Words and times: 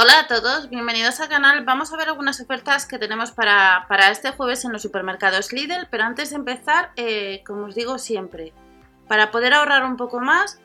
Hola 0.00 0.20
a 0.20 0.26
todos, 0.28 0.70
bienvenidos 0.70 1.18
al 1.18 1.28
canal. 1.28 1.64
Vamos 1.64 1.92
a 1.92 1.96
ver 1.96 2.06
algunas 2.06 2.40
ofertas 2.40 2.86
que 2.86 3.00
tenemos 3.00 3.32
para, 3.32 3.84
este 4.12 4.30
jueves 4.30 4.64
en 4.64 4.70
los 4.70 4.82
supermercados 4.82 5.52
Lidl, 5.52 5.88
pero 5.90 6.04
antes 6.04 6.30
de 6.30 6.36
empezar, 6.36 6.92
eh, 6.94 7.42
como 7.44 7.64
os 7.64 7.74
digo 7.74 7.98
siempre, 7.98 8.52
para 9.08 9.32
poder 9.32 9.54
ahorrar 9.54 9.84
un 9.84 9.96
poco 9.96 10.20
más, 10.20 10.60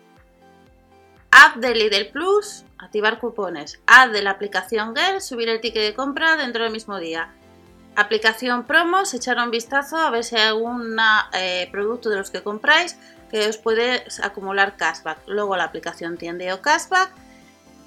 app 1.32 1.56
de 1.56 1.74
Lidl 1.74 2.12
Plus, 2.12 2.64
activar 2.78 3.18
cupones, 3.18 3.82
app 3.88 4.12
de 4.12 4.22
la 4.22 4.30
aplicación 4.30 4.96
Girl, 4.96 5.20
subir 5.20 5.50
el 5.50 5.62
ticket 5.62 5.82
de 5.82 5.96
compra 5.96 6.36
dentro 6.36 6.62
del 6.62 6.72
mismo 6.72 7.00
día. 7.00 7.34
Aplicación 7.96 8.68
promos, 8.68 9.16
echar 9.16 9.40
un 9.40 9.50
vistazo 9.50 9.98
a 9.98 10.12
ver 10.12 10.24
si 10.24 10.36
hay 10.36 10.50
algún 10.50 10.96
eh, 11.34 11.68
producto 11.72 12.12
de 12.12 12.18
los 12.18 12.30
que 12.30 12.44
compráis 12.44 13.00
que 13.32 13.48
os 13.48 13.58
puede 13.58 14.06
acumular 14.22 14.78
cashback. 14.78 15.22
Luego 15.26 15.58
la 15.58 15.64
aplicación 15.64 16.18
tiende 16.18 16.54
o 16.54 16.62
cashback 16.62 17.23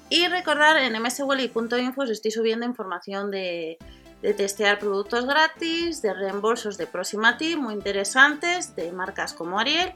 y 0.09 0.27
recordar 0.27 0.77
en 0.77 1.01
mswelly.info 1.01 2.01
os 2.01 2.09
estoy 2.09 2.31
subiendo 2.31 2.65
información 2.65 3.31
de, 3.31 3.77
testear 4.21 4.79
productos 4.79 5.25
gratis, 5.25 6.01
de 6.01 6.13
reembolsos 6.13 6.77
de 6.77 6.87
Proximati 6.87 7.55
muy 7.55 7.73
interesantes, 7.73 8.75
de 8.75 8.91
marcas 8.91 9.33
como 9.33 9.59
Ariel. 9.59 9.93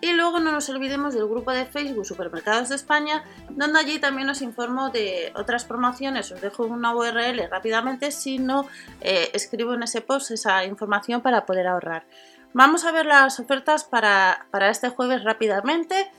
Y 0.00 0.12
luego 0.12 0.38
no 0.38 0.52
nos 0.52 0.68
olvidemos 0.68 1.14
del 1.14 1.26
grupo 1.26 1.50
de 1.50 1.64
Facebook 1.64 2.04
Supermercados 2.04 2.68
de 2.68 2.74
España, 2.74 3.24
donde 3.48 3.78
allí 3.78 3.98
también 3.98 4.28
os 4.28 4.42
informo 4.42 4.90
de 4.90 5.32
otras 5.34 5.64
promociones. 5.64 6.30
Os 6.30 6.42
dejo 6.42 6.66
una 6.66 6.94
URL 6.94 7.48
rápidamente, 7.50 8.10
si 8.10 8.38
no 8.38 8.66
eh, 9.00 9.30
escribo 9.32 9.72
en 9.72 9.82
ese 9.82 10.02
post 10.02 10.30
esa 10.30 10.66
información 10.66 11.22
para 11.22 11.46
poder 11.46 11.66
ahorrar. 11.66 12.06
Vamos 12.52 12.84
a 12.84 12.92
ver 12.92 13.06
las 13.06 13.40
ofertas 13.40 13.84
para, 13.84 14.46
para 14.50 14.68
este 14.68 14.90
jueves 14.90 15.24
rápidamente. 15.24 16.10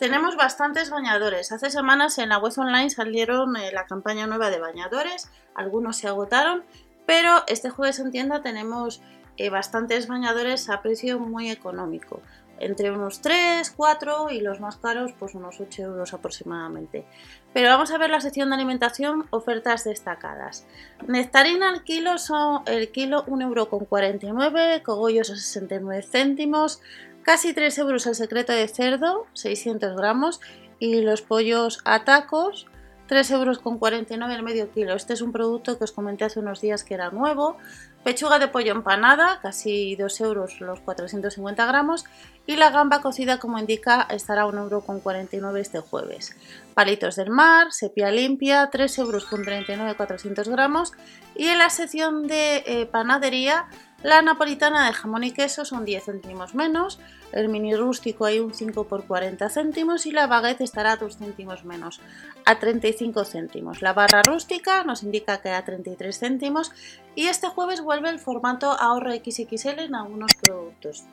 Tenemos 0.00 0.34
bastantes 0.34 0.88
bañadores. 0.88 1.52
Hace 1.52 1.68
semanas 1.68 2.16
en 2.16 2.30
la 2.30 2.38
web 2.38 2.54
online 2.56 2.88
salieron 2.88 3.54
eh, 3.58 3.70
la 3.70 3.84
campaña 3.84 4.26
nueva 4.26 4.48
de 4.48 4.58
bañadores, 4.58 5.28
algunos 5.54 5.98
se 5.98 6.08
agotaron, 6.08 6.64
pero 7.04 7.42
este 7.48 7.68
jueves 7.68 7.98
en 7.98 8.10
tienda 8.10 8.40
tenemos 8.40 9.02
eh, 9.36 9.50
bastantes 9.50 10.08
bañadores 10.08 10.70
a 10.70 10.80
precio 10.80 11.18
muy 11.18 11.50
económico, 11.50 12.22
entre 12.60 12.90
unos 12.90 13.20
3, 13.20 13.70
4 13.76 14.30
y 14.30 14.40
los 14.40 14.58
más 14.58 14.78
caros 14.78 15.12
pues 15.18 15.34
unos 15.34 15.60
8 15.60 15.82
euros 15.82 16.14
aproximadamente. 16.14 17.04
Pero 17.52 17.68
vamos 17.68 17.90
a 17.90 17.98
ver 17.98 18.08
la 18.08 18.22
sección 18.22 18.48
de 18.48 18.54
alimentación, 18.54 19.26
ofertas 19.28 19.84
destacadas. 19.84 20.64
Nectarina 21.08 21.68
al 21.68 21.84
kilo 21.84 22.16
son 22.16 22.62
el 22.64 22.90
kilo 22.90 23.26
1,49 23.26 24.24
euro, 24.24 24.82
cogollos 24.82 25.30
a 25.30 25.36
69 25.36 26.02
céntimos, 26.02 26.80
Casi 27.22 27.52
3 27.52 27.78
euros 27.78 28.06
el 28.06 28.14
secreto 28.14 28.52
de 28.52 28.66
cerdo, 28.66 29.26
600 29.34 29.96
gramos, 29.96 30.40
y 30.78 31.02
los 31.02 31.22
pollos 31.22 31.80
a 31.84 32.04
tacos, 32.04 32.66
3 33.10 33.30
euros 33.32 33.58
con 33.58 33.78
49 33.78 34.34
el 34.34 34.44
medio 34.44 34.70
kilo. 34.70 34.94
Este 34.94 35.14
es 35.14 35.20
un 35.20 35.32
producto 35.32 35.76
que 35.76 35.82
os 35.82 35.90
comenté 35.90 36.24
hace 36.24 36.38
unos 36.38 36.60
días 36.60 36.84
que 36.84 36.94
era 36.94 37.10
nuevo. 37.10 37.56
Pechuga 38.04 38.38
de 38.38 38.46
pollo 38.46 38.70
empanada, 38.70 39.40
casi 39.42 39.96
2 39.96 40.20
euros 40.20 40.60
los 40.60 40.78
450 40.78 41.66
gramos. 41.66 42.04
Y 42.46 42.54
la 42.54 42.70
gamba 42.70 43.02
cocida, 43.02 43.38
como 43.38 43.58
indica, 43.58 44.06
estará 44.10 44.42
a 44.42 44.46
1 44.46 44.62
euro 44.62 44.82
con 44.82 45.00
49 45.00 45.60
este 45.60 45.80
jueves. 45.80 46.36
Palitos 46.74 47.16
del 47.16 47.30
mar, 47.30 47.72
sepia 47.72 48.12
limpia, 48.12 48.70
3 48.70 48.98
euros 49.00 49.24
con 49.24 49.44
39 49.44 49.96
400 49.96 50.48
gramos. 50.48 50.92
Y 51.34 51.48
en 51.48 51.58
la 51.58 51.68
sección 51.68 52.28
de 52.28 52.62
eh, 52.64 52.86
panadería, 52.86 53.66
la 54.02 54.22
napolitana 54.22 54.86
de 54.86 54.92
jamón 54.94 55.24
y 55.24 55.32
queso 55.32 55.64
son 55.64 55.84
10 55.84 56.04
céntimos 56.04 56.54
menos, 56.54 56.98
el 57.32 57.48
mini 57.48 57.76
rústico 57.76 58.24
hay 58.24 58.40
un 58.40 58.54
5 58.54 58.84
por 58.84 59.04
40 59.04 59.48
céntimos 59.50 60.06
y 60.06 60.12
la 60.12 60.26
baguette 60.26 60.62
estará 60.62 60.92
a 60.92 60.96
2 60.96 61.18
céntimos 61.18 61.64
menos, 61.64 62.00
a 62.44 62.58
35 62.58 63.24
céntimos. 63.24 63.82
La 63.82 63.92
barra 63.92 64.22
rústica 64.22 64.84
nos 64.84 65.02
indica 65.02 65.42
que 65.42 65.50
a 65.50 65.64
33 65.64 66.18
céntimos 66.18 66.72
y 67.14 67.26
este 67.26 67.48
jueves 67.48 67.82
vuelve 67.82 68.08
el 68.08 68.18
formato 68.18 68.72
ahorro 68.72 69.12
XXL 69.12 69.80
en 69.80 69.94
algunos 69.94 70.32
productos. 70.34 71.04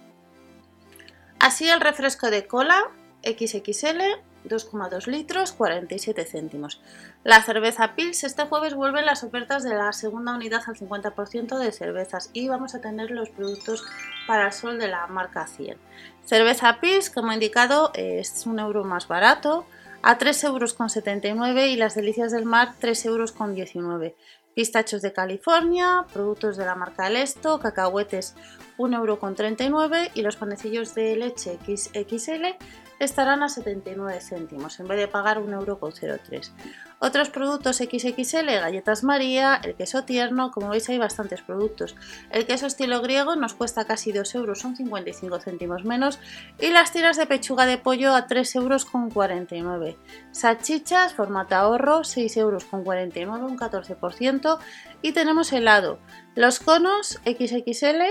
Así 1.40 1.70
el 1.70 1.82
refresco 1.82 2.30
de 2.32 2.48
cola 2.48 2.90
XXL 3.24 4.02
2,2 4.46 5.08
litros, 5.08 5.52
47 5.52 6.26
céntimos. 6.26 6.82
La 7.24 7.42
cerveza 7.42 7.96
Pils 7.96 8.24
este 8.24 8.44
jueves 8.44 8.74
vuelven 8.74 9.06
las 9.06 9.24
ofertas 9.24 9.64
de 9.64 9.76
la 9.76 9.94
segunda 9.94 10.34
unidad 10.36 10.64
al 10.68 10.76
50% 10.76 11.58
de 11.58 11.72
cervezas 11.72 12.30
y 12.34 12.48
vamos 12.48 12.76
a 12.76 12.82
tener 12.82 13.12
los 13.12 13.30
productos 13.30 13.86
para 14.28 14.48
el 14.48 14.54
sol 14.54 14.80
de 14.80 14.88
la 14.88 15.08
marca 15.08 15.48
100. 15.48 15.78
Cerveza 16.26 16.80
Pils, 16.80 17.10
como 17.10 17.32
he 17.32 17.36
indicado, 17.36 17.92
es 17.94 18.46
un 18.46 18.60
euro 18.60 18.84
más 18.84 19.08
barato, 19.08 19.66
a 20.02 20.18
3,79 20.18 21.26
euros 21.26 21.68
y 21.68 21.76
las 21.76 21.96
delicias 21.96 22.32
del 22.32 22.46
mar 22.46 22.74
3,19 22.80 23.76
euros. 23.76 24.14
Pistachos 24.58 25.04
de 25.04 25.14
California, 25.14 26.06
productos 26.12 26.58
de 26.58 26.66
la 26.66 26.74
marca 26.74 27.12
Lesto, 27.12 27.60
cacahuetes 27.60 28.36
1,39 28.80 29.62
euro 29.70 30.12
y 30.16 30.24
los 30.24 30.36
panecillos 30.36 30.96
de 30.96 31.16
leche 31.16 31.60
XXL 31.64 32.58
estarán 33.00 33.44
a 33.44 33.50
79 33.50 34.20
céntimos 34.22 34.80
en 34.80 34.88
vez 34.88 35.00
de 35.00 35.08
pagar 35.08 35.40
1,03€. 35.40 36.52
Otros 37.00 37.30
productos 37.30 37.78
XXL, 37.78 38.48
galletas 38.60 39.04
María, 39.04 39.62
el 39.64 39.76
queso 39.76 40.04
tierno, 40.04 40.52
como 40.52 40.70
veis 40.70 40.90
hay 40.90 40.98
bastantes 40.98 41.44
productos. 41.44 41.96
El 42.32 42.48
queso 42.48 42.66
estilo 42.66 43.02
griego 43.02 43.36
nos 43.36 43.54
cuesta 43.54 43.86
casi 43.86 44.12
2 44.12 44.34
euros, 44.34 44.60
son 44.60 44.76
55 44.76 45.40
céntimos 45.40 45.84
menos. 45.84 46.20
Y 46.60 46.72
las 46.72 46.92
tiras 46.92 47.18
de 47.18 47.28
pechuga 47.28 47.68
de 47.68 47.78
pollo 47.78 48.16
a 48.16 48.26
3 48.26 48.56
euros 48.56 48.86
con 48.86 49.12
49. 49.12 49.96
Salchichas, 50.32 51.14
formato 51.14 51.56
ahorro, 51.56 52.04
6 52.04 52.36
euros 52.38 52.66
con 52.66 52.84
49, 52.84 53.46
un 53.46 53.60
14%. 53.60 54.58
Y 55.04 55.12
tenemos 55.12 55.54
helado. 55.54 56.00
Los 56.34 56.60
conos 56.60 57.20
XXL, 57.26 58.02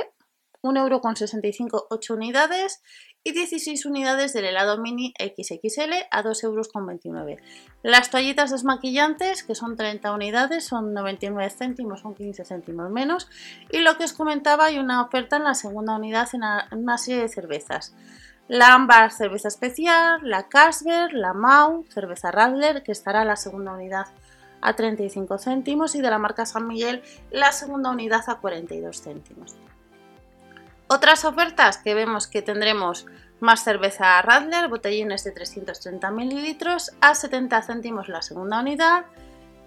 1 0.63 0.81
euro 0.81 1.01
con 1.01 1.17
65, 1.17 1.89
8 1.91 2.15
unidades 2.15 2.83
y 3.27 3.33
16 3.33 3.87
unidades 3.87 4.33
del 4.35 4.45
helado 4.45 4.79
mini 4.79 5.13
XXL 5.19 5.95
a 6.13 6.23
2,29 6.23 7.05
euros. 7.05 7.45
Las 7.83 8.09
toallitas 8.09 8.53
desmaquillantes, 8.53 9.43
que 9.43 9.57
son 9.57 9.77
30 9.77 10.13
unidades, 10.13 10.65
son 10.65 10.95
99 10.95 11.51
céntimos, 11.51 12.03
son 12.03 12.15
15 12.15 12.45
céntimos 12.45 12.89
menos. 12.89 13.29
Y 13.73 13.81
lo 13.81 13.99
que 13.99 14.05
os 14.05 14.13
comentaba, 14.13 14.67
hay 14.67 14.79
una 14.79 15.03
oferta 15.03 15.39
en 15.39 15.43
la 15.43 15.55
segunda 15.55 15.97
unidad 15.97 16.29
en 16.33 16.79
una 16.79 16.99
serie 16.99 17.23
de 17.23 17.29
cervezas. 17.29 17.97
La 18.47 18.75
Ambar 18.75 19.11
cerveza 19.11 19.49
especial, 19.49 20.21
la 20.23 20.47
Casper, 20.49 21.13
la 21.13 21.33
Mau, 21.33 21.85
cerveza 21.93 22.31
Radler, 22.31 22.85
que 22.85 22.93
estará 22.93 23.25
la 23.25 23.35
segunda 23.35 23.73
unidad 23.73 24.07
a 24.61 24.77
35 24.77 25.39
céntimos 25.39 25.97
y 25.97 26.01
de 26.01 26.11
la 26.11 26.19
marca 26.19 26.47
San 26.47 26.69
Miguel 26.69 27.03
la 27.33 27.51
segunda 27.51 27.91
unidad 27.91 28.23
a 28.29 28.37
42 28.37 29.03
céntimos. 29.03 29.57
Otras 30.89 31.25
ofertas 31.25 31.79
que 31.79 31.95
vemos 31.95 32.29
que 32.29 32.43
tendremos 32.43 33.07
más 33.41 33.65
cerveza 33.65 34.23
Radler, 34.23 34.69
botellines 34.69 35.25
de 35.25 35.33
330 35.33 36.11
mililitros 36.13 36.93
a 37.01 37.15
70 37.15 37.61
céntimos 37.63 38.09
la 38.09 38.23
segunda 38.23 38.61
unidad, 38.61 39.05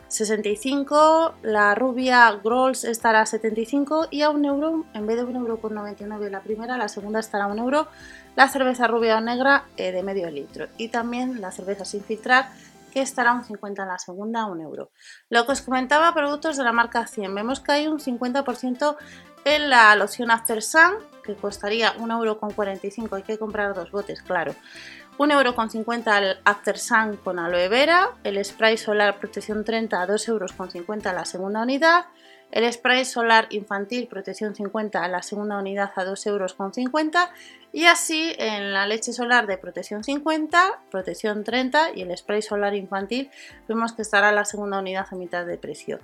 65, 0.07 1.35
la 1.43 1.75
rubia 1.75 2.31
Grolls 2.43 2.83
estará 2.83 3.21
a 3.21 3.25
75 3.27 4.07
y 4.09 4.23
a 4.23 4.31
1 4.31 4.47
euro, 4.47 4.85
en 4.93 5.05
vez 5.05 5.17
de 5.17 5.23
1 5.23 5.39
euro 5.39 5.61
con 5.61 5.75
99 5.75 6.31
la 6.31 6.41
primera, 6.41 6.77
la 6.77 6.87
segunda 6.87 7.19
estará 7.19 7.43
a 7.43 7.47
1 7.47 7.61
euro, 7.61 7.87
la 8.35 8.47
cerveza 8.47 8.87
rubia 8.87 9.17
o 9.17 9.21
negra 9.21 9.65
eh, 9.77 9.91
de 9.91 10.01
medio 10.01 10.31
litro 10.31 10.67
y 10.77 10.87
también 10.87 11.41
la 11.41 11.51
cerveza 11.51 11.85
sin 11.85 12.03
filtrar 12.03 12.49
que 12.91 13.01
estará 13.01 13.31
a 13.31 13.35
un 13.35 13.43
50 13.43 13.83
en 13.83 13.87
la 13.87 13.99
segunda 13.99 14.41
a 14.41 14.45
1 14.47 14.63
euro. 14.63 14.89
Lo 15.29 15.45
que 15.45 15.51
os 15.51 15.61
comentaba, 15.61 16.13
productos 16.13 16.57
de 16.57 16.63
la 16.63 16.71
marca 16.71 17.05
100, 17.05 17.35
vemos 17.35 17.59
que 17.59 17.73
hay 17.73 17.87
un 17.87 17.99
50% 17.99 18.97
en 19.45 19.69
la 19.69 19.95
loción 19.95 20.31
After 20.31 20.63
Sun, 20.63 20.93
que 21.35 21.41
costaría 21.41 21.95
1,45€, 21.95 23.15
hay 23.15 23.23
que 23.23 23.37
comprar 23.37 23.73
dos 23.73 23.91
botes, 23.91 24.21
claro. 24.21 24.55
1,50€ 25.17 26.21
el 26.21 26.37
After 26.45 26.77
Sun 26.77 27.17
con 27.17 27.39
aloe 27.39 27.67
vera, 27.67 28.11
el 28.23 28.43
spray 28.43 28.77
solar 28.77 29.19
protección 29.19 29.63
30 29.63 30.01
a 30.01 30.07
2,50€ 30.07 31.13
la 31.13 31.25
segunda 31.25 31.61
unidad, 31.61 32.05
el 32.51 32.71
spray 32.71 33.05
solar 33.05 33.47
infantil 33.51 34.07
protección 34.07 34.55
50 34.55 35.03
a 35.03 35.07
la 35.07 35.21
segunda 35.21 35.59
unidad 35.59 35.91
a 35.95 36.05
2,50€ 36.05 37.29
y 37.73 37.85
así 37.85 38.33
en 38.39 38.73
la 38.73 38.87
leche 38.87 39.13
solar 39.13 39.45
de 39.45 39.57
protección 39.57 40.03
50, 40.03 40.83
protección 40.89 41.43
30 41.43 41.91
y 41.95 42.01
el 42.01 42.17
spray 42.17 42.41
solar 42.41 42.73
infantil 42.73 43.29
vemos 43.67 43.93
que 43.93 44.01
estará 44.01 44.31
la 44.31 44.45
segunda 44.45 44.79
unidad 44.79 45.05
a 45.11 45.15
mitad 45.15 45.45
de 45.45 45.57
precio. 45.57 45.99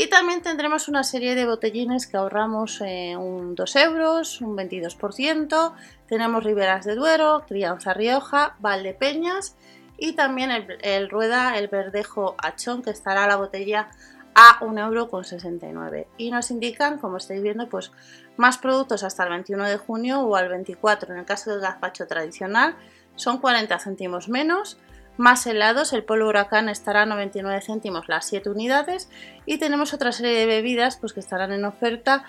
Y 0.00 0.06
también 0.06 0.42
tendremos 0.42 0.86
una 0.86 1.02
serie 1.02 1.34
de 1.34 1.44
botellines 1.44 2.06
que 2.06 2.16
ahorramos 2.16 2.80
eh, 2.82 3.16
un 3.16 3.56
2 3.56 3.76
euros, 3.76 4.40
un 4.40 4.56
22%. 4.56 5.72
Tenemos 6.06 6.44
Riberas 6.44 6.84
de 6.84 6.94
Duero, 6.94 7.44
Crianza 7.48 7.94
Rioja, 7.94 8.54
Valdepeñas 8.60 9.56
y 9.96 10.12
también 10.12 10.52
el, 10.52 11.10
Rueda, 11.10 11.58
el 11.58 11.66
Verdejo 11.66 12.36
Achón, 12.38 12.80
que 12.82 12.90
estará 12.90 13.26
la 13.26 13.34
botella 13.34 13.90
a 14.36 14.60
1,69€. 14.60 16.06
Y 16.16 16.30
nos 16.30 16.52
indican, 16.52 16.98
como 16.98 17.16
estáis 17.16 17.42
viendo, 17.42 17.68
pues 17.68 17.90
más 18.36 18.56
productos 18.56 19.02
hasta 19.02 19.24
el 19.24 19.30
21 19.30 19.64
de 19.64 19.78
junio 19.78 20.20
o 20.20 20.36
al 20.36 20.48
24. 20.48 21.12
En 21.12 21.18
el 21.18 21.26
caso 21.26 21.50
del 21.50 21.60
gazpacho 21.60 22.06
tradicional 22.06 22.76
son 23.16 23.38
40 23.38 23.76
céntimos 23.80 24.28
menos 24.28 24.78
más 25.18 25.46
helados, 25.46 25.92
el 25.92 26.04
polvo 26.04 26.28
huracán 26.28 26.68
estará 26.68 27.02
a 27.02 27.06
99 27.06 27.60
céntimos 27.60 28.08
las 28.08 28.26
7 28.26 28.50
unidades 28.50 29.10
y 29.46 29.58
tenemos 29.58 29.92
otra 29.92 30.12
serie 30.12 30.38
de 30.38 30.46
bebidas 30.46 30.96
pues, 30.96 31.12
que 31.12 31.20
estarán 31.20 31.52
en 31.52 31.64
oferta. 31.64 32.24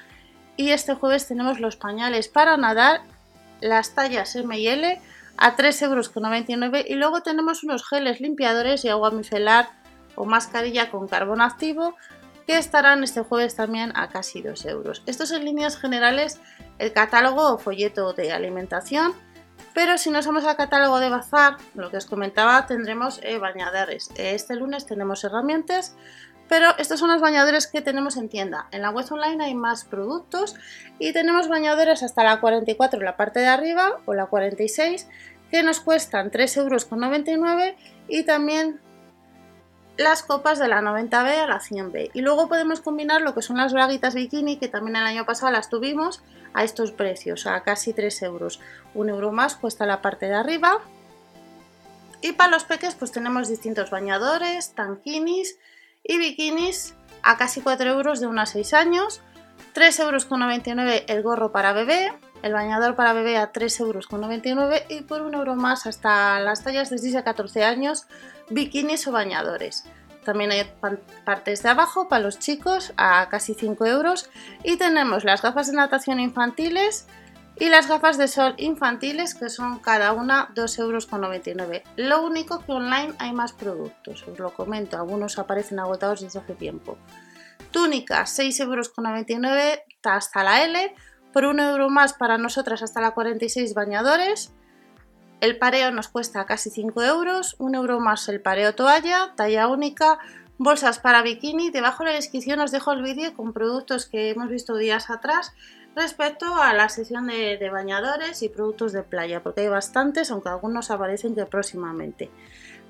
Y 0.57 0.71
este 0.71 0.94
jueves 0.95 1.27
tenemos 1.27 1.59
los 1.59 1.77
pañales 1.77 2.27
para 2.27 2.57
nadar, 2.57 3.01
las 3.62 3.95
tallas 3.95 4.36
M 4.36 4.57
y 4.57 4.68
L 4.68 5.01
a 5.38 5.56
3,99 5.56 5.83
euros 5.86 6.86
y 6.89 6.95
luego 6.95 7.21
tenemos 7.21 7.63
unos 7.63 7.88
geles 7.88 8.19
limpiadores 8.19 8.83
y 8.83 8.89
agua 8.89 9.12
micelar 9.12 9.69
o 10.15 10.25
mascarilla 10.25 10.91
con 10.91 11.07
carbón 11.07 11.41
activo 11.41 11.95
que 12.45 12.57
estarán 12.57 13.03
este 13.03 13.21
jueves 13.21 13.56
también 13.56 13.91
a 13.95 14.09
casi 14.09 14.41
2 14.41 14.65
euros. 14.65 15.03
Esto 15.06 15.24
es 15.24 15.31
en 15.31 15.45
líneas 15.45 15.77
generales 15.77 16.41
el 16.80 16.91
catálogo 16.91 17.53
o 17.53 17.57
folleto 17.59 18.13
de 18.13 18.33
alimentación 18.33 19.13
pero 19.73 19.97
si 19.97 20.09
nos 20.09 20.25
vamos 20.25 20.45
al 20.45 20.56
catálogo 20.56 21.00
de 21.00 21.09
bazar, 21.09 21.57
lo 21.75 21.89
que 21.89 21.97
os 21.97 22.06
comentaba, 22.06 22.65
tendremos 22.65 23.19
eh, 23.23 23.38
bañadores. 23.38 24.09
Este 24.15 24.56
lunes 24.56 24.85
tenemos 24.85 25.23
herramientas, 25.23 25.95
pero 26.47 26.75
estos 26.77 27.00
son 27.00 27.11
los 27.11 27.21
bañadores 27.21 27.67
que 27.67 27.81
tenemos 27.81 28.17
en 28.17 28.27
tienda. 28.27 28.67
En 28.71 28.81
la 28.81 28.89
web 28.89 29.06
online 29.11 29.44
hay 29.44 29.56
más 29.56 29.85
productos 29.85 30.56
y 30.97 31.13
tenemos 31.13 31.47
bañadores 31.47 32.03
hasta 32.03 32.23
la 32.23 32.41
44 32.41 33.00
en 33.00 33.06
la 33.06 33.15
parte 33.15 33.39
de 33.39 33.47
arriba 33.47 34.00
o 34.06 34.13
la 34.13 34.25
46 34.25 35.07
que 35.51 35.63
nos 35.63 35.79
cuestan 35.79 36.31
3,99 36.31 36.57
euros 36.57 37.75
y 38.07 38.23
también 38.23 38.79
las 40.00 40.24
copas 40.24 40.60
de 40.60 40.69
la 40.69 40.81
90B 40.81 41.44
a 41.44 41.46
la 41.46 41.60
100B. 41.60 42.12
Y 42.13 42.22
luego 42.22 42.48
podemos 42.48 42.80
combinar 42.80 43.22
lo 43.22 43.36
que 43.36 43.42
son 43.42 43.57
las 43.57 43.74
braguitas 43.74 44.16
bikini, 44.16 44.56
que 44.56 44.69
también 44.69 44.96
el 44.96 45.04
año 45.04 45.25
pasado 45.25 45.51
las 45.51 45.69
tuvimos, 45.69 46.22
a 46.54 46.63
estos 46.63 46.94
precios, 46.94 47.46
a 47.46 47.62
casi 47.63 47.92
3 47.92 48.22
euros. 48.24 48.62
Un 48.94 49.10
euro 49.10 49.34
más 49.34 49.57
cuesta 49.57 49.86
la 49.86 50.01
parte 50.01 50.28
de 50.28 50.36
arriba. 50.36 50.80
Y 52.22 52.31
para 52.31 52.50
los 52.50 52.63
peques 52.63 52.96
pues 52.96 53.12
tenemos 53.12 53.50
distintos 53.50 53.90
bañadores, 53.90 54.74
tanquinis 54.74 55.57
y 56.01 56.18
bikinis 56.18 56.94
a 57.22 57.38
casi 57.38 57.60
4 57.60 57.90
euros 57.90 58.22
de 58.22 58.28
1 58.28 58.42
a 58.42 58.46
6 58.46 58.74
años. 58.75 59.22
3,99 59.75 60.00
euros 60.00 61.04
el 61.07 61.24
gorro 61.24 61.51
para 61.51 61.74
bebé, 61.74 62.13
el 62.41 62.53
bañador 62.53 62.95
para 62.95 63.13
bebé 63.13 63.38
a 63.38 63.51
3,99 63.51 64.47
euros 64.47 64.83
y 64.89 65.01
por 65.01 65.21
un 65.21 65.33
euro 65.33 65.56
más 65.56 65.86
hasta 65.86 66.39
las 66.39 66.63
tallas 66.63 66.89
de 66.89 66.97
6 66.97 67.15
a 67.18 67.24
14 67.24 67.63
años, 67.63 68.06
bikinis 68.50 69.07
o 69.07 69.12
bañadores. 69.12 69.86
También 70.24 70.51
hay 70.51 70.71
partes 71.25 71.63
de 71.63 71.69
abajo 71.69 72.07
para 72.07 72.24
los 72.24 72.39
chicos 72.39 72.94
a 72.97 73.30
casi 73.30 73.53
5 73.53 73.86
euros. 73.86 74.30
Y 74.63 74.77
tenemos 74.77 75.24
las 75.24 75.41
gafas 75.41 75.68
de 75.68 75.74
natación 75.74 76.19
infantiles 76.19 77.07
y 77.57 77.69
las 77.69 77.88
gafas 77.88 78.18
de 78.18 78.27
sol 78.27 78.53
infantiles 78.57 79.36
que 79.36 79.50
son 79.50 79.80
cada 79.80 80.13
una 80.13 80.50
2,99 80.56 80.80
euros. 80.80 81.81
Lo 81.95 82.21
único 82.21 82.59
que 82.59 82.71
online 82.71 83.13
hay 83.19 83.33
más 83.33 83.53
productos, 83.53 84.25
os 84.27 84.39
lo 84.39 84.53
comento, 84.53 84.97
algunos 84.97 85.39
aparecen 85.39 85.80
agotados 85.80 86.21
desde 86.21 86.39
hace 86.39 86.56
tiempo. 86.56 86.97
Túnica 87.71 88.24
6,99 88.24 88.63
euros 88.63 88.91
hasta 90.03 90.44
la 90.44 90.63
L, 90.63 90.95
por 91.33 91.45
1 91.45 91.71
euro 91.71 91.89
más 91.89 92.13
para 92.13 92.37
nosotras 92.37 92.81
hasta 92.81 93.01
la 93.01 93.11
46 93.11 93.73
bañadores. 93.73 94.51
El 95.41 95.57
pareo 95.57 95.91
nos 95.91 96.09
cuesta 96.09 96.45
casi 96.45 96.69
5 96.69 97.03
euros, 97.03 97.55
1 97.59 97.77
euro 97.77 97.99
más 97.99 98.27
el 98.27 98.41
pareo 98.41 98.75
toalla, 98.75 99.33
talla 99.35 99.67
única, 99.67 100.19
bolsas 100.57 100.99
para 100.99 101.21
bikini. 101.21 101.69
Debajo 101.69 102.03
de 102.03 102.09
la 102.09 102.15
descripción 102.15 102.59
os 102.59 102.71
dejo 102.71 102.91
el 102.91 103.03
vídeo 103.03 103.33
con 103.33 103.53
productos 103.53 104.05
que 104.05 104.29
hemos 104.31 104.49
visto 104.49 104.75
días 104.75 105.09
atrás 105.09 105.53
respecto 105.95 106.55
a 106.55 106.73
la 106.73 106.89
sesión 106.89 107.27
de, 107.27 107.57
de, 107.57 107.69
bañadores 107.69 108.43
y 108.43 108.49
productos 108.49 108.91
de 108.91 109.03
playa, 109.03 109.41
porque 109.41 109.61
hay 109.61 109.69
bastantes, 109.69 110.29
aunque 110.31 110.49
algunos 110.49 110.91
aparecen 110.91 111.35
que 111.35 111.45
próximamente. 111.45 112.29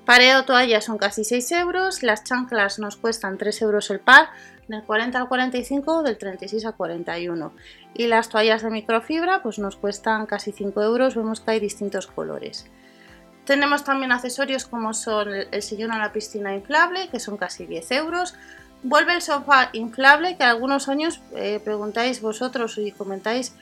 Pareo 0.04 0.44
toalla 0.44 0.80
son 0.80 0.98
casi 0.98 1.24
6 1.24 1.52
euros, 1.52 2.02
las 2.02 2.24
chanclas 2.24 2.78
nos 2.78 2.96
cuestan 2.96 3.38
3 3.38 3.62
euros 3.62 3.90
el 3.90 4.00
par, 4.00 4.30
del 4.70 4.84
40 4.84 5.18
al 5.18 5.28
45, 5.28 6.02
del 6.02 6.16
36 6.16 6.64
al 6.64 6.74
41. 6.74 7.52
Y 7.94 8.06
las 8.06 8.28
toallas 8.28 8.62
de 8.62 8.70
microfibra 8.70 9.42
pues 9.42 9.58
nos 9.58 9.76
cuestan 9.76 10.26
casi 10.26 10.52
5 10.52 10.82
euros, 10.82 11.16
vemos 11.16 11.40
que 11.40 11.50
hay 11.52 11.60
distintos 11.60 12.06
colores. 12.06 12.66
Tenemos 13.44 13.84
también 13.84 14.12
accesorios 14.12 14.66
como 14.66 14.94
son 14.94 15.28
el 15.50 15.62
sillón 15.62 15.92
a 15.92 15.98
la 15.98 16.12
piscina 16.12 16.54
inflable, 16.54 17.08
que 17.08 17.18
son 17.18 17.36
casi 17.36 17.66
10 17.66 17.90
euros. 17.92 18.34
Vuelve 18.82 19.14
el 19.14 19.22
sofá 19.22 19.70
inflable, 19.72 20.36
que 20.36 20.44
algunos 20.44 20.88
años 20.88 21.20
eh, 21.34 21.60
preguntáis 21.62 22.22
vosotros 22.22 22.78
y 22.78 22.92
comentáis 22.92 23.54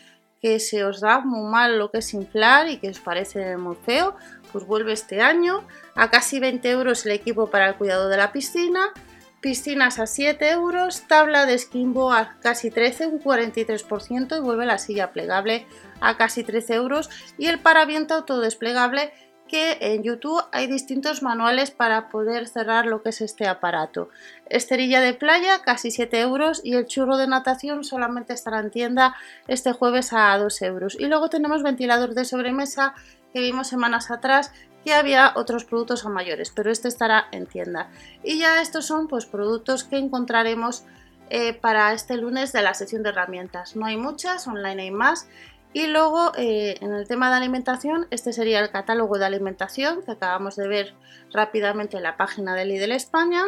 que 0.42 0.60
se 0.60 0.84
os 0.84 1.00
da 1.00 1.20
muy 1.20 1.50
mal 1.50 1.78
lo 1.78 1.90
que 1.90 1.98
es 1.98 2.14
inflar 2.14 2.68
y 2.68 2.76
que 2.76 2.90
os 2.90 3.00
parece 3.00 3.56
muy 3.56 3.76
feo, 3.76 4.14
pues 4.52 4.64
vuelve 4.66 4.92
este 4.92 5.20
año. 5.20 5.64
A 5.96 6.10
casi 6.10 6.38
20 6.38 6.70
euros 6.70 7.06
el 7.06 7.12
equipo 7.12 7.48
para 7.48 7.68
el 7.68 7.74
cuidado 7.74 8.08
de 8.08 8.16
la 8.16 8.30
piscina 8.30 8.92
piscinas 9.40 9.98
a 9.98 10.06
7 10.06 10.50
euros, 10.50 11.02
tabla 11.06 11.46
de 11.46 11.58
skimbo 11.58 12.12
a 12.12 12.38
casi 12.40 12.70
13, 12.70 13.06
un 13.06 13.20
43% 13.20 14.36
y 14.36 14.40
vuelve 14.40 14.66
la 14.66 14.78
silla 14.78 15.12
plegable 15.12 15.66
a 16.00 16.16
casi 16.16 16.44
13 16.44 16.74
euros 16.74 17.10
y 17.38 17.46
el 17.46 17.60
paraviento 17.60 18.14
autodesplegable 18.14 19.12
que 19.48 19.78
en 19.80 20.02
YouTube 20.02 20.44
hay 20.52 20.66
distintos 20.66 21.22
manuales 21.22 21.70
para 21.70 22.10
poder 22.10 22.46
cerrar 22.46 22.86
lo 22.86 23.02
que 23.02 23.08
es 23.08 23.20
este 23.20 23.48
aparato. 23.48 24.10
Esterilla 24.46 25.00
de 25.00 25.14
playa 25.14 25.62
casi 25.62 25.90
7 25.90 26.20
euros 26.20 26.60
y 26.62 26.74
el 26.74 26.86
churro 26.86 27.16
de 27.16 27.26
natación 27.26 27.82
solamente 27.82 28.34
estará 28.34 28.60
en 28.60 28.70
tienda 28.70 29.16
este 29.48 29.72
jueves 29.72 30.12
a 30.12 30.36
2 30.36 30.62
euros. 30.62 30.96
Y 31.00 31.06
luego 31.06 31.30
tenemos 31.30 31.62
ventilador 31.62 32.14
de 32.14 32.26
sobremesa 32.26 32.94
que 33.32 33.40
vimos 33.40 33.68
semanas 33.68 34.10
atrás 34.10 34.52
que 34.84 34.94
había 34.94 35.32
otros 35.36 35.64
productos 35.64 36.04
a 36.06 36.08
mayores, 36.08 36.50
pero 36.54 36.70
este 36.70 36.88
estará 36.88 37.26
en 37.32 37.46
tienda. 37.46 37.90
Y 38.22 38.38
ya 38.38 38.60
estos 38.60 38.86
son 38.86 39.08
pues 39.08 39.26
productos 39.26 39.84
que 39.84 39.98
encontraremos 39.98 40.84
eh, 41.30 41.52
para 41.52 41.92
este 41.92 42.16
lunes 42.16 42.52
de 42.52 42.62
la 42.62 42.74
sección 42.74 43.02
de 43.02 43.10
herramientas. 43.10 43.76
No 43.76 43.86
hay 43.86 43.96
muchas, 43.96 44.46
online 44.46 44.82
hay 44.82 44.90
más. 44.90 45.28
Y 45.72 45.86
luego 45.86 46.32
eh, 46.36 46.76
en 46.80 46.94
el 46.94 47.06
tema 47.06 47.30
de 47.30 47.36
alimentación, 47.36 48.06
este 48.10 48.32
sería 48.32 48.60
el 48.60 48.70
catálogo 48.70 49.18
de 49.18 49.26
alimentación 49.26 50.02
que 50.02 50.12
acabamos 50.12 50.56
de 50.56 50.66
ver 50.66 50.94
rápidamente 51.32 51.98
en 51.98 52.04
la 52.04 52.16
página 52.16 52.54
de 52.54 52.64
Lidl 52.64 52.92
España, 52.92 53.44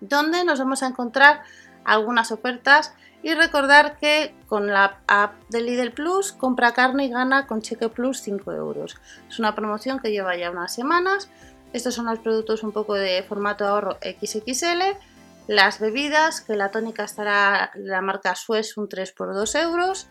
donde 0.00 0.44
nos 0.44 0.58
vamos 0.58 0.82
a 0.82 0.88
encontrar 0.88 1.42
algunas 1.84 2.32
ofertas 2.32 2.94
y 3.24 3.32
recordar 3.32 3.96
que 3.96 4.34
con 4.46 4.66
la 4.66 5.00
app 5.08 5.32
de 5.48 5.62
Lidl 5.62 5.92
Plus 5.92 6.32
compra 6.32 6.74
carne 6.74 7.06
y 7.06 7.08
gana 7.08 7.46
con 7.46 7.62
cheque 7.62 7.88
plus 7.88 8.20
5 8.20 8.52
euros. 8.52 8.98
Es 9.30 9.38
una 9.38 9.54
promoción 9.54 9.98
que 9.98 10.10
lleva 10.10 10.36
ya 10.36 10.50
unas 10.50 10.74
semanas. 10.74 11.30
Estos 11.72 11.94
son 11.94 12.04
los 12.04 12.18
productos 12.18 12.62
un 12.62 12.72
poco 12.72 12.92
de 12.92 13.22
formato 13.22 13.66
ahorro 13.66 13.96
XXL. 14.02 14.98
Las 15.46 15.80
bebidas, 15.80 16.42
que 16.42 16.54
la 16.54 16.70
tónica 16.70 17.04
estará 17.04 17.70
la 17.76 18.02
marca 18.02 18.34
Suez 18.34 18.76
un 18.76 18.90
3 18.90 19.12
por 19.12 19.32
2 19.32 19.54
euros. 19.54 20.06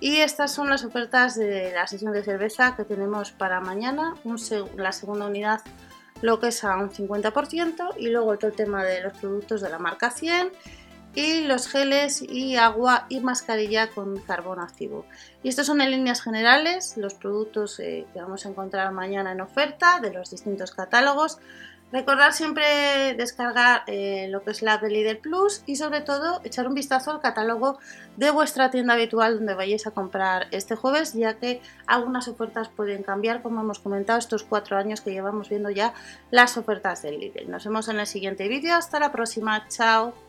Y 0.00 0.16
estas 0.16 0.50
son 0.50 0.70
las 0.70 0.86
ofertas 0.86 1.36
de 1.36 1.72
la 1.74 1.86
sesión 1.86 2.12
de 2.12 2.24
cerveza 2.24 2.76
que 2.76 2.84
tenemos 2.84 3.30
para 3.30 3.60
mañana. 3.60 4.14
la 4.74 4.92
segunda 4.92 5.26
unidad 5.26 5.60
lo 6.22 6.40
que 6.40 6.48
es 6.48 6.64
a 6.64 6.76
un 6.78 6.90
50% 6.90 7.94
y 7.96 8.08
luego 8.08 8.36
todo 8.38 8.50
el 8.50 8.56
tema 8.56 8.82
de 8.84 9.02
los 9.02 9.16
productos 9.18 9.60
de 9.60 9.68
la 9.68 9.78
marca 9.78 10.10
100 10.10 10.50
y 11.14 11.42
los 11.42 11.68
geles 11.68 12.22
y 12.22 12.56
agua 12.56 13.06
y 13.08 13.20
mascarilla 13.20 13.90
con 13.90 14.18
carbón 14.20 14.60
activo. 14.60 15.04
Y 15.42 15.48
estos 15.48 15.66
son 15.66 15.80
en 15.80 15.90
líneas 15.90 16.22
generales 16.22 16.96
los 16.96 17.14
productos 17.14 17.80
eh, 17.80 18.06
que 18.12 18.20
vamos 18.20 18.46
a 18.46 18.50
encontrar 18.50 18.92
mañana 18.92 19.32
en 19.32 19.40
oferta 19.40 20.00
de 20.00 20.12
los 20.12 20.30
distintos 20.30 20.72
catálogos. 20.72 21.38
Recordar 21.90 22.34
siempre 22.34 23.14
descargar 23.14 23.82
eh, 23.86 24.28
lo 24.28 24.42
que 24.42 24.50
es 24.50 24.60
la 24.60 24.74
app 24.74 24.82
de 24.82 24.90
Lidl 24.90 25.16
Plus 25.16 25.62
y 25.64 25.76
sobre 25.76 26.02
todo 26.02 26.42
echar 26.44 26.68
un 26.68 26.74
vistazo 26.74 27.10
al 27.10 27.22
catálogo 27.22 27.78
de 28.18 28.30
vuestra 28.30 28.70
tienda 28.70 28.92
habitual 28.92 29.36
donde 29.36 29.54
vayáis 29.54 29.86
a 29.86 29.92
comprar 29.92 30.48
este 30.50 30.76
jueves 30.76 31.14
ya 31.14 31.38
que 31.38 31.62
algunas 31.86 32.28
ofertas 32.28 32.68
pueden 32.68 33.02
cambiar 33.02 33.40
como 33.40 33.62
hemos 33.62 33.78
comentado 33.78 34.18
estos 34.18 34.42
cuatro 34.42 34.76
años 34.76 35.00
que 35.00 35.12
llevamos 35.12 35.48
viendo 35.48 35.70
ya 35.70 35.94
las 36.30 36.58
ofertas 36.58 37.00
del 37.00 37.20
Lidl. 37.20 37.50
Nos 37.50 37.64
vemos 37.64 37.88
en 37.88 38.00
el 38.00 38.06
siguiente 38.06 38.48
vídeo, 38.48 38.76
hasta 38.76 39.00
la 39.00 39.10
próxima, 39.10 39.66
chao. 39.68 40.27